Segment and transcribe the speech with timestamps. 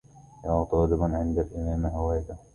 [0.45, 2.37] يا طالبا عند الإمام هوادة